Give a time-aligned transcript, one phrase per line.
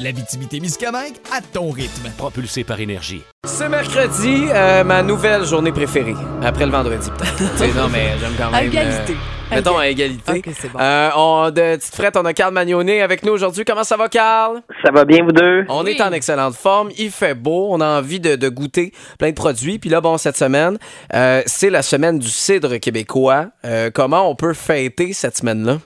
[0.00, 2.08] L'Abitibi-Témiscamingue à ton rythme.
[2.16, 3.22] Propulsé par énergie.
[3.44, 6.14] C'est mercredi, euh, ma nouvelle journée préférée.
[6.42, 7.74] Après le vendredi, peut-être.
[7.76, 8.54] Non, mais j'aime quand même.
[8.54, 9.12] À égalité.
[9.12, 10.32] euh, mettons à égalité.
[10.38, 10.78] Ok, c'est bon.
[10.80, 13.64] Euh, on, de petite frette, on a Carl Magnonet avec nous aujourd'hui.
[13.66, 14.62] Comment ça va, Carl?
[14.84, 15.64] Ça va bien, vous deux?
[15.68, 15.92] On Oui.
[15.98, 16.90] est en excellente forme.
[16.98, 17.68] Il fait beau.
[17.70, 19.78] On a envie de, de goûter plein de produits.
[19.78, 20.78] Puis là, bon, cette semaine,
[21.14, 23.46] euh, c'est la semaine du cidre québécois.
[23.66, 25.78] Euh, comment on peut fêter cette semaine-là?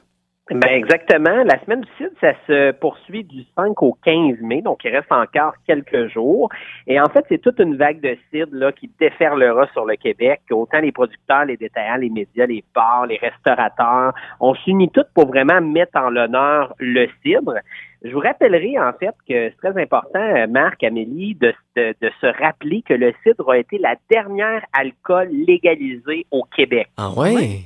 [0.50, 1.42] Ben exactement.
[1.44, 5.10] La semaine du CID, ça se poursuit du 5 au 15 mai, donc il reste
[5.10, 6.50] encore quelques jours.
[6.86, 10.42] Et en fait, c'est toute une vague de CID là, qui déferlera sur le Québec.
[10.50, 14.12] Autant les producteurs, les détaillants, les médias, les bars, les restaurateurs.
[14.38, 17.54] On s'unit tous pour vraiment mettre en l'honneur le cidre.
[18.02, 22.10] Je vous rappellerai en fait que c'est très important, euh, Marc, Amélie, de, de, de
[22.20, 26.88] se rappeler que le cidre a été la dernière alcool légalisée au Québec.
[26.98, 27.34] Ah ouais?
[27.34, 27.64] Oui.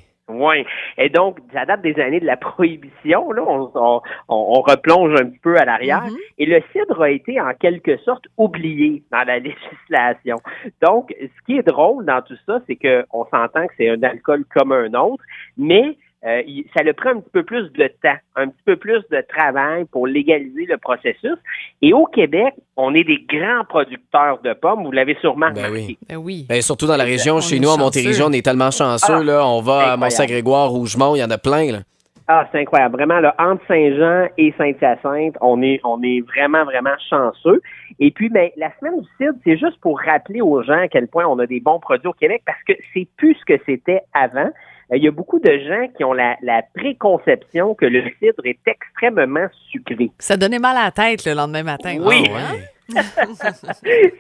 [0.99, 3.33] Et donc, ça date des années de la prohibition.
[3.33, 6.05] Là, on, on, on replonge un petit peu à l'arrière.
[6.05, 6.17] Mhm.
[6.39, 10.37] Et le cidre a été en quelque sorte oublié dans la législation.
[10.83, 14.03] Donc, ce qui est drôle dans tout ça, c'est que on s'entend que c'est un
[14.03, 15.25] alcool comme un autre,
[15.57, 15.97] mais
[16.27, 16.43] euh,
[16.77, 19.85] ça le prend un petit peu plus de temps, un petit peu plus de travail
[19.85, 21.37] pour légaliser le processus.
[21.81, 24.85] Et au Québec, on est des grands producteurs de pommes.
[24.85, 25.87] Vous l'avez sûrement Ben remarqué.
[25.87, 25.99] oui.
[26.09, 26.47] Ben oui.
[26.49, 27.77] Ben, surtout dans la région, On chez nous, à.
[27.77, 29.19] Montérégie, on est tellement chanceux.
[29.21, 29.97] Ah, là, on va à.
[29.97, 31.71] Mont-Saint-Grégoire, Rougemont, il y en a plein.
[31.71, 31.79] Là.
[32.31, 32.97] Ah, c'est incroyable.
[32.97, 37.63] Vraiment, là, entre Saint-Jean et Saint-Hyacinthe, on est, on est vraiment, vraiment chanceux.
[38.01, 41.07] Et puis, ben, la semaine du CID, c'est juste pour rappeler aux gens à quel
[41.09, 44.03] point on a des bons produits au Québec parce que c'est plus ce que c'était
[44.13, 44.51] avant.
[44.93, 48.45] Euh, Il y a beaucoup de gens qui ont la, la préconception que le cidre
[48.45, 50.11] est extrêmement sucré.
[50.19, 51.99] Ça donnait mal à la tête le lendemain matin.
[52.01, 52.29] Oui.
[52.31, 52.65] Ouais?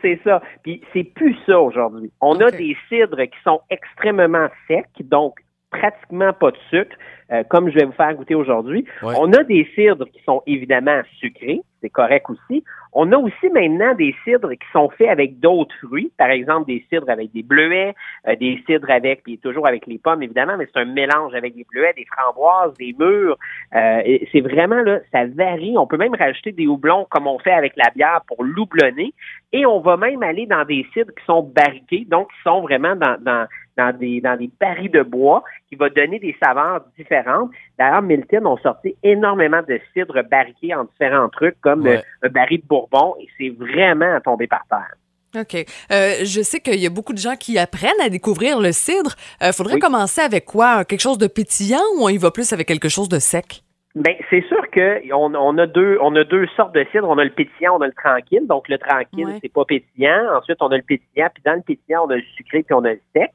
[0.03, 0.43] c'est ça.
[0.63, 2.11] Puis c'est plus ça aujourd'hui.
[2.21, 5.41] On a des cidres qui sont extrêmement secs, donc
[5.71, 6.97] pratiquement pas de sucre,
[7.31, 8.85] euh, comme je vais vous faire goûter aujourd'hui.
[9.03, 9.15] Ouais.
[9.19, 12.65] On a des cidres qui sont évidemment sucrés, c'est correct aussi.
[12.93, 16.85] On a aussi maintenant des cidres qui sont faits avec d'autres fruits, par exemple des
[16.91, 17.95] cidres avec des bleuets,
[18.27, 21.55] euh, des cidres avec, puis toujours avec les pommes évidemment, mais c'est un mélange avec
[21.55, 23.37] des bleuets, des framboises, des mûres.
[23.75, 25.77] Euh, c'est vraiment là, ça varie.
[25.77, 29.13] On peut même rajouter des houblons comme on fait avec la bière pour loublonner.
[29.53, 32.95] Et on va même aller dans des cidres qui sont barriqués, donc qui sont vraiment
[32.97, 33.47] dans, dans,
[33.79, 37.51] dans des, dans des barils de bois, qui va donner des saveurs différentes.
[37.79, 41.97] D'ailleurs, Milton ont sorti énormément de cidres barriqués en différents trucs, comme Ouais.
[41.97, 44.95] euh, un baril de Bourbon, et c'est vraiment à tomber par terre.
[45.41, 45.55] OK.
[45.93, 49.15] Euh, je sais qu'il y a beaucoup de gens qui apprennent à découvrir le cidre.
[49.43, 49.81] Euh, faudrait Oui.
[49.81, 50.85] commencer avec quoi?
[50.85, 53.63] Quelque chose de pétillant ou on y va plus avec quelque chose de sec?
[53.95, 57.09] Ben, c'est sûr que on, on a deux on a deux sortes de cidre.
[57.09, 58.47] On a le pétillant, on a le tranquille.
[58.47, 59.39] Donc le tranquille, Ouais.
[59.43, 60.37] c'est pas pétillant.
[60.39, 62.85] Ensuite, on a le pétillant, puis dans le pétillant, on a le sucré, puis on
[62.85, 63.33] a le sec.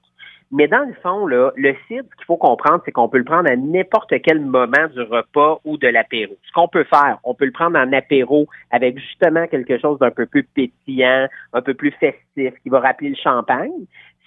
[0.55, 3.23] Mais dans le fond, là, le cidre, ce qu'il faut comprendre, c'est qu'on peut le
[3.23, 6.35] prendre à n'importe quel moment du repas ou de l'apéro.
[6.43, 10.11] Ce qu'on peut faire, on peut le prendre en apéro avec justement quelque chose d'un
[10.11, 13.71] peu plus pétillant, un peu plus festif, qui va rappeler le champagne.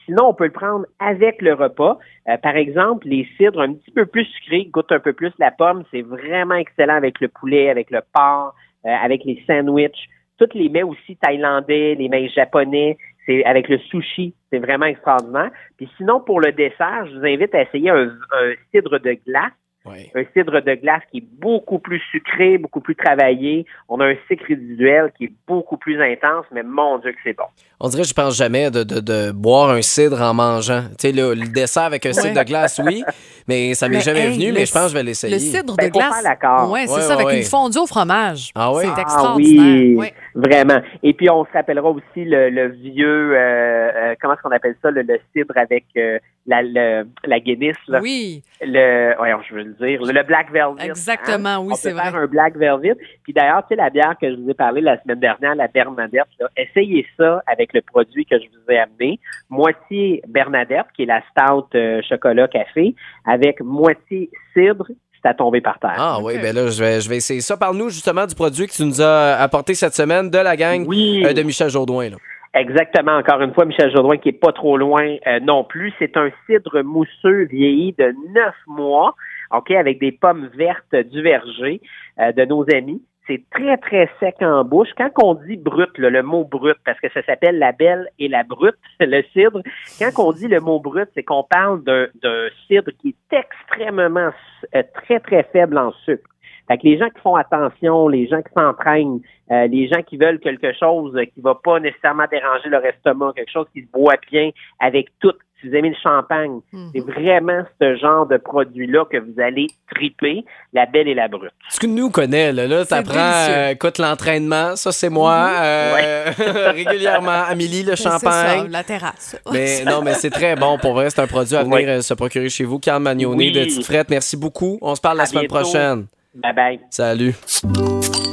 [0.05, 1.97] Sinon, on peut le prendre avec le repas.
[2.29, 5.53] Euh, par exemple, les cidres un petit peu plus sucrés, goûtent un peu plus la
[5.53, 5.85] pomme.
[5.93, 8.53] C'est vraiment excellent avec le poulet, avec le porc,
[8.85, 10.09] euh, avec les sandwichs.
[10.39, 15.51] Tous les mets aussi thaïlandais, les mets japonais, c'est avec le sushi, c'est vraiment extraordinaire.
[15.77, 19.53] Puis sinon, pour le dessert, je vous invite à essayer un, un cidre de glace
[19.89, 20.11] Ouais.
[20.17, 23.65] un cidre de glace qui est beaucoup plus sucré, beaucoup plus travaillé.
[23.89, 27.37] On a un cycle résiduel qui est beaucoup plus intense, mais mon Dieu que c'est
[27.37, 27.45] bon.
[27.79, 30.83] On dirait que je pense jamais de, de, de boire un cidre en mangeant.
[30.99, 33.05] Tu sais, le, le dessert avec un cidre de glace, oui,
[33.49, 35.07] mais ça m'est Mais, jamais hey, venu, le mais je pense que je vais Le
[35.09, 35.39] l'essayer.
[35.39, 36.15] cidre Ben, de glace.
[36.15, 36.71] faire l'accord.
[36.71, 37.37] Ouais, c'est Ouais, ça, ouais, avec ouais.
[37.39, 38.51] une fondue au fromage.
[38.55, 38.83] Ah oui?
[38.85, 39.65] C'est Ah extraordinaire.
[39.65, 40.15] oui, Ouais.
[40.35, 40.81] vraiment.
[41.03, 44.77] Et puis on se rappellera aussi le, le vieux, euh, euh, comment est-ce qu'on appelle
[44.83, 48.01] ça, le, le cidre avec euh, la, le- la Guinness, là?
[48.03, 50.85] Oui, le, voyons, je veux le dire, le, le Black Velvet.
[50.85, 51.59] Exactement, hein.
[51.61, 52.21] oui, On peut c'est faire vrai.
[52.23, 52.95] un Black Velvet.
[53.25, 55.69] Puis d'ailleurs, tu sais, la bière que je vous ai parlé la semaine dernière, la
[55.69, 59.19] Bernadette, là, essayez ça avec le produit que je vous ai amené.
[59.51, 62.95] Moitié Bernadette, qui est la stout euh, chocolat café,
[63.25, 64.87] avec moitié cidre,
[65.23, 65.95] c'est à tomber par terre.
[65.97, 67.57] Ah oui, ben là, je vais, je vais essayer ça.
[67.57, 71.25] Parle-nous justement du produit que tu nous as apporté cette semaine de la gang Oui.
[71.25, 72.11] euh, de Michel Jourdouin.
[72.11, 72.17] Là.
[72.55, 73.17] Exactement.
[73.17, 75.93] Encore une fois, Michel Jourdouin qui est pas trop loin euh, non plus.
[75.99, 79.15] C'est un cidre mousseux vieilli de neuf mois,
[79.55, 81.81] ok, avec des pommes vertes du verger
[82.21, 83.03] euh, de nos amis.
[83.27, 84.89] C'est très, très sec en bouche.
[84.97, 88.29] Quand on dit brut, là, le mot brut, parce que ça s'appelle la belle et
[88.29, 89.63] la brute, le cidre,
[89.99, 94.31] quand on dit le mot brut, c'est qu'on parle d'un cidre qui est extrêmement
[94.75, 96.31] euh, très, très faible en sucre.
[96.69, 99.21] Fait que les gens qui font attention, les gens qui s'entraînent,
[99.53, 103.53] euh, les gens qui veulent quelque chose qui va pas nécessairement déranger leur estomac, quelque
[103.53, 104.51] chose qui se boit bien
[104.81, 105.35] avec tout.
[105.61, 106.91] Si vous aimez le champagne, Mhm.
[106.95, 110.45] c'est vraiment ce genre de produit-là que vous allez triper,
[110.75, 111.51] la belle et la brute.
[111.71, 113.55] Ce que nous connaît, là, là C'est t'apprends, délicieux.
[113.57, 116.31] euh, écoute, l'entraînement, ça c'est moi, euh,
[116.75, 117.45] régulièrement.
[117.49, 118.69] Amélie, le C'est ça, champagne.
[118.71, 119.37] la terrasse.
[119.53, 120.77] Mais non, mais c'est très bon.
[120.79, 122.79] Pour vrai, c'est un produit à venir euh, se procurer chez vous.
[122.79, 123.53] Carl Magnoné Oui.
[123.53, 124.79] de Tite Frette, merci beaucoup.
[124.83, 125.63] On se parle la semaine bientôt.
[125.65, 126.07] prochaine.
[126.35, 126.81] Bye bye.
[126.91, 127.35] Salut.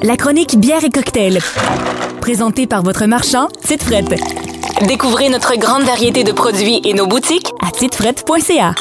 [0.03, 1.39] La chronique bière et cocktail.
[2.19, 4.42] Présentée par votre marchand, Tite Frette.
[4.87, 8.75] Découvrez notre grande variété de produits et nos boutiques À titefrette.ca.